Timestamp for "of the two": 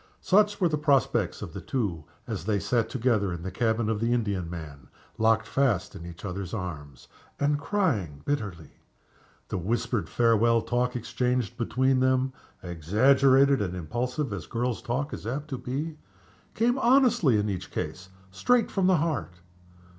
1.43-2.05